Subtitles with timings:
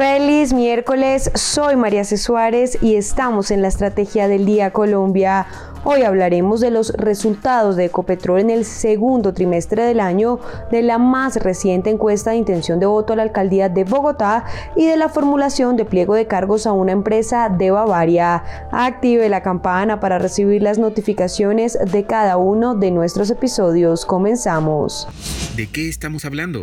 [0.00, 2.16] Feliz miércoles, soy María C.
[2.16, 5.46] Suárez y estamos en la Estrategia del Día Colombia
[5.82, 10.38] Hoy hablaremos de los resultados de Ecopetrol en el segundo trimestre del año,
[10.70, 14.44] de la más reciente encuesta de intención de voto a la alcaldía de Bogotá
[14.76, 18.44] y de la formulación de pliego de cargos a una empresa de Bavaria.
[18.70, 24.04] Active la campana para recibir las notificaciones de cada uno de nuestros episodios.
[24.04, 25.08] Comenzamos.
[25.56, 26.60] ¿De qué estamos hablando?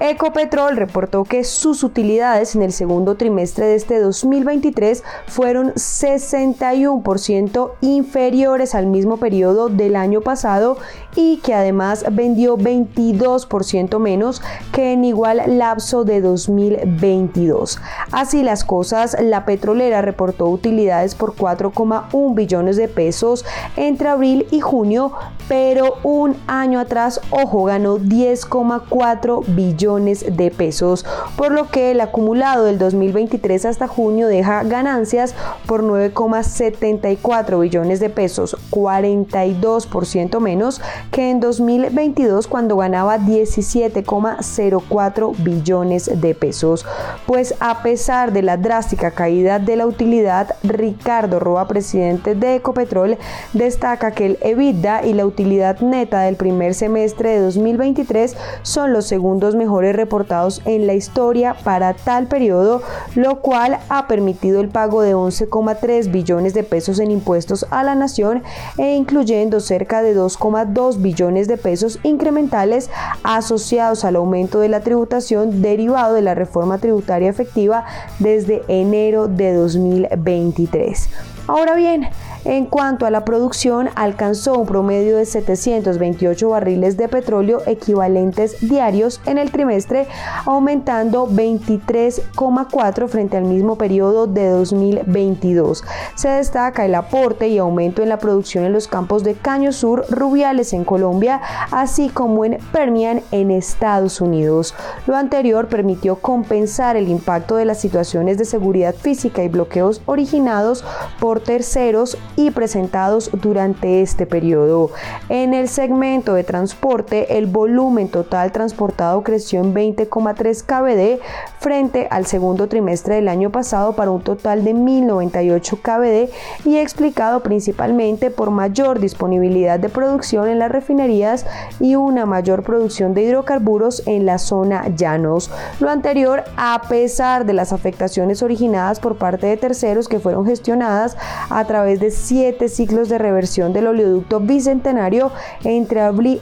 [0.00, 8.74] Ecopetrol reportó que sus utilidades en el segundo trimestre de este 2023 fueron 61% inferiores
[8.74, 10.76] al mismo periodo del año pasado
[11.16, 17.78] y que además vendió 22% menos que en igual lapso de 2022.
[18.12, 24.60] Así las cosas, la petrolera reportó utilidades por 4,1 billones de pesos entre abril y
[24.60, 25.12] junio,
[25.48, 31.04] pero un año atrás, ojo, ganó 10,4 billones de pesos,
[31.36, 35.34] por lo que el acumulado del 2023 hasta junio deja ganancias
[35.66, 46.34] por 9,74 billones de pesos, 42% menos que en 2022 cuando ganaba 17,04 billones de
[46.34, 46.84] pesos.
[47.26, 53.18] Pues a pesar de la drástica caída de la utilidad, Ricardo Roa, presidente de Ecopetrol,
[53.52, 59.06] destaca que el EBITDA y la utilidad neta del primer semestre de 2023 son los
[59.06, 62.82] segundos mejores reportados en la historia para tal periodo,
[63.14, 67.94] lo cual ha permitido el pago de 11,3 billones de pesos en impuestos a la
[67.94, 68.42] nación
[68.78, 72.90] e incluyendo cerca de 2,2 billones de pesos incrementales
[73.22, 77.84] asociados al aumento de la tributación derivado de la reforma tributaria efectiva
[78.18, 81.08] desde enero de 2023.
[81.46, 82.08] Ahora bien,
[82.44, 89.20] en cuanto a la producción, alcanzó un promedio de 728 barriles de petróleo equivalentes diarios
[89.24, 90.06] en el trimestre,
[90.44, 95.84] aumentando 23,4 frente al mismo periodo de 2022.
[96.14, 100.04] Se destaca el aporte y aumento en la producción en los campos de Caño Sur,
[100.10, 101.40] Rubiales en Colombia,
[101.70, 104.74] así como en Permian en Estados Unidos.
[105.06, 110.84] Lo anterior permitió compensar el impacto de las situaciones de seguridad física y bloqueos originados
[111.20, 114.90] por terceros y presentados durante este periodo.
[115.28, 121.22] En el segmento de transporte, el volumen total transportado creció en 20,3 kbd
[121.58, 126.30] frente al segundo trimestre del año pasado para un total de 1098 kbd
[126.64, 131.46] y explicado principalmente por mayor disponibilidad de producción en las refinerías
[131.80, 135.50] y una mayor producción de hidrocarburos en la zona llanos.
[135.80, 141.16] Lo anterior a pesar de las afectaciones originadas por parte de terceros que fueron gestionadas
[141.50, 145.30] a través de siete ciclos de reversión del oleoducto bicentenario
[145.64, 146.40] entre abril,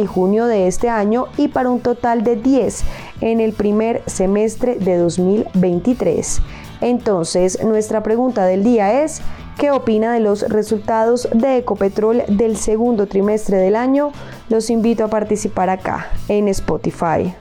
[0.00, 2.82] y junio de este año y para un total de 10
[3.20, 6.40] en el primer semestre de 2023.
[6.80, 9.22] Entonces, nuestra pregunta del día es,
[9.58, 14.12] ¿qué opina de los resultados de Ecopetrol del segundo trimestre del año?
[14.48, 17.34] Los invito a participar acá en Spotify.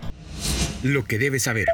[0.83, 1.65] Lo que debes saber.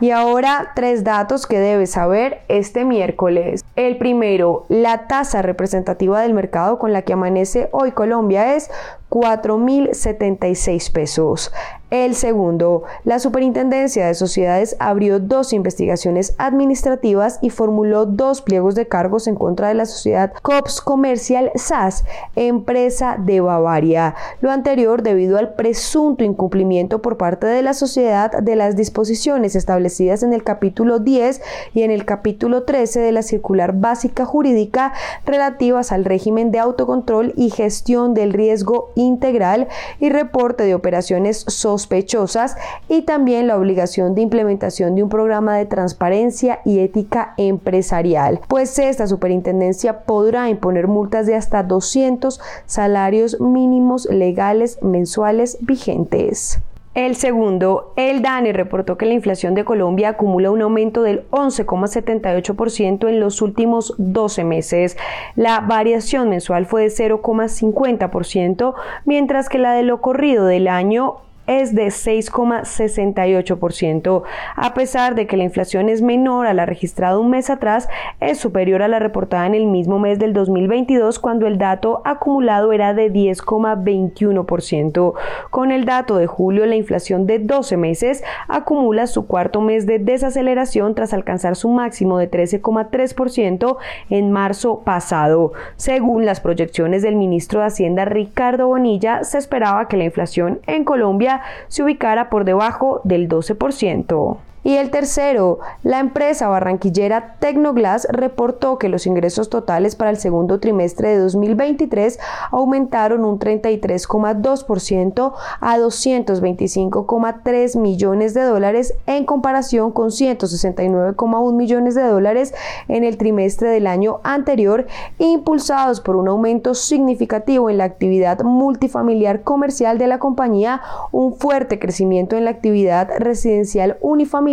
[0.00, 3.64] Y ahora tres datos que debes saber este miércoles.
[3.76, 8.70] El primero, la tasa representativa del mercado con la que amanece hoy Colombia es
[9.10, 11.52] 4.076 pesos.
[11.90, 18.86] El segundo, la Superintendencia de Sociedades abrió dos investigaciones administrativas y formuló dos pliegos de
[18.86, 22.04] cargos en contra de la sociedad COPS Comercial SAS,
[22.36, 24.14] empresa de Bavaria.
[24.40, 30.22] Lo anterior debido al presunto incumplimiento por parte de la sociedad de las disposiciones establecidas
[30.22, 31.42] en el capítulo 10
[31.74, 34.92] y en el capítulo 13 de la circular básica jurídica
[35.26, 39.66] relativas al régimen de autocontrol y gestión del riesgo integral
[39.98, 41.44] y reporte de operaciones
[41.80, 42.56] sospechosas
[42.88, 48.78] y también la obligación de implementación de un programa de transparencia y ética empresarial, pues
[48.78, 56.60] esta superintendencia podrá imponer multas de hasta 200 salarios mínimos legales mensuales vigentes.
[56.92, 63.08] El segundo, el DANE reportó que la inflación de Colombia acumula un aumento del 11,78%
[63.08, 64.96] en los últimos 12 meses.
[65.36, 68.74] La variación mensual fue de 0,50%,
[69.04, 71.18] mientras que la de lo corrido del año
[71.50, 74.22] es de 6,68%.
[74.54, 77.88] A pesar de que la inflación es menor a la registrada un mes atrás,
[78.20, 82.72] es superior a la reportada en el mismo mes del 2022 cuando el dato acumulado
[82.72, 85.14] era de 10,21%.
[85.50, 89.98] Con el dato de julio, la inflación de 12 meses acumula su cuarto mes de
[89.98, 93.76] desaceleración tras alcanzar su máximo de 13,3%
[94.08, 95.52] en marzo pasado.
[95.76, 100.84] Según las proyecciones del ministro de Hacienda Ricardo Bonilla, se esperaba que la inflación en
[100.84, 104.38] Colombia se ubicara por debajo del 12%.
[104.62, 110.60] Y el tercero, la empresa barranquillera Tecnoglass reportó que los ingresos totales para el segundo
[110.60, 112.18] trimestre de 2023
[112.50, 122.52] aumentaron un 33,2% a 225,3 millones de dólares en comparación con 169,1 millones de dólares
[122.88, 124.86] en el trimestre del año anterior,
[125.18, 131.78] impulsados por un aumento significativo en la actividad multifamiliar comercial de la compañía, un fuerte
[131.78, 134.49] crecimiento en la actividad residencial unifamiliar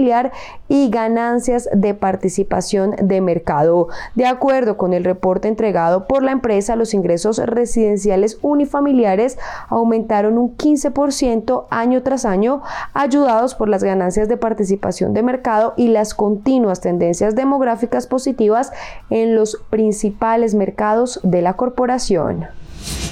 [0.67, 3.87] y ganancias de participación de mercado.
[4.15, 9.37] De acuerdo con el reporte entregado por la empresa, los ingresos residenciales unifamiliares
[9.69, 12.61] aumentaron un 15% año tras año,
[12.93, 18.71] ayudados por las ganancias de participación de mercado y las continuas tendencias demográficas positivas
[19.09, 22.47] en los principales mercados de la corporación.